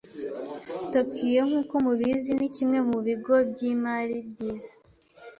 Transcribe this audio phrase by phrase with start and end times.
[0.93, 4.73] Tokiyo, nkuko mubizi, nikimwe mubigo byimari byisi.